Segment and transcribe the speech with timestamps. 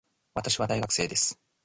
[0.33, 1.39] 私は大学生です